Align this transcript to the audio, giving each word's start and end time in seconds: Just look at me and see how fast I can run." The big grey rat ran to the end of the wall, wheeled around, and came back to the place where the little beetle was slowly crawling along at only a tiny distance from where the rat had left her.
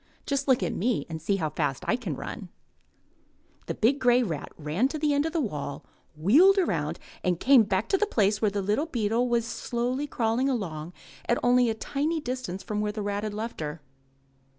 Just 0.25 0.47
look 0.47 0.63
at 0.63 0.73
me 0.73 1.05
and 1.09 1.21
see 1.21 1.35
how 1.35 1.51
fast 1.51 1.83
I 1.87 1.95
can 1.95 2.15
run." 2.15 2.49
The 3.67 3.75
big 3.75 3.99
grey 3.99 4.23
rat 4.23 4.51
ran 4.57 4.87
to 4.87 4.97
the 4.97 5.13
end 5.13 5.27
of 5.27 5.31
the 5.31 5.39
wall, 5.39 5.85
wheeled 6.17 6.57
around, 6.57 6.97
and 7.23 7.39
came 7.39 7.61
back 7.61 7.87
to 7.89 7.99
the 7.99 8.07
place 8.07 8.41
where 8.41 8.49
the 8.49 8.63
little 8.63 8.87
beetle 8.87 9.29
was 9.29 9.45
slowly 9.45 10.07
crawling 10.07 10.49
along 10.49 10.93
at 11.29 11.37
only 11.43 11.69
a 11.69 11.75
tiny 11.75 12.19
distance 12.19 12.63
from 12.63 12.81
where 12.81 12.91
the 12.91 13.03
rat 13.03 13.21
had 13.23 13.35
left 13.35 13.59
her. 13.59 13.79